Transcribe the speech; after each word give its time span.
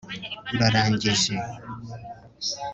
urarangije 0.53 1.25